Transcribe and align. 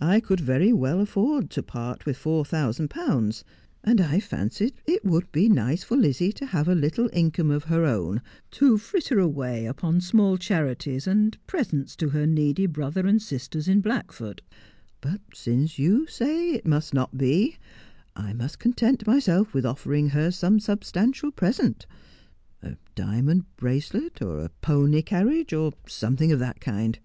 I 0.00 0.20
could 0.20 0.38
very 0.38 0.72
well 0.72 1.00
afford 1.00 1.50
to 1.50 1.60
part 1.60 2.06
with 2.06 2.16
four 2.16 2.44
thousand 2.44 2.86
pounds; 2.88 3.42
and 3.82 4.00
I 4.00 4.20
fancied 4.20 4.74
it 4.86 5.04
would 5.04 5.32
be 5.32 5.48
nice 5.48 5.82
for 5.82 5.96
Lizzie 5.96 6.30
to 6.34 6.46
have 6.46 6.68
a 6.68 6.74
little 6.76 7.10
income 7.12 7.50
of 7.50 7.64
her 7.64 7.84
own 7.84 8.22
to 8.52 8.78
fritter 8.78 9.18
away 9.18 9.66
upon 9.66 10.00
small 10.00 10.36
charities 10.36 11.08
and 11.08 11.36
presents 11.48 11.96
to 11.96 12.10
her 12.10 12.28
needy 12.28 12.66
brother 12.66 13.08
and 13.08 13.20
sisters 13.20 13.68
at 13.68 13.82
Blackford— 13.82 14.40
but 15.00 15.20
since 15.34 15.80
you 15.80 16.06
say 16.06 16.52
it 16.52 16.64
must 16.64 16.94
not 16.94 17.18
be, 17.18 17.56
I 18.14 18.34
must 18.34 18.60
content 18.60 19.04
myself 19.04 19.52
with 19.52 19.66
offering 19.66 20.10
her 20.10 20.30
some 20.30 20.60
substantial 20.60 21.32
present— 21.32 21.86
a 22.62 22.76
diamond 22.94 23.46
bracelet— 23.56 24.22
or 24.22 24.44
a 24.44 24.48
pony 24.60 25.02
carriage— 25.02 25.52
or 25.52 25.72
something 25.88 26.30
of 26.30 26.38
that 26.38 26.60
kind. 26.60 27.00